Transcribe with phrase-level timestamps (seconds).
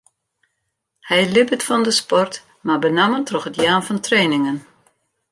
[1.09, 2.33] Hy libbet fan de sport,
[2.65, 4.57] mar benammen troch it jaan fan trainingen.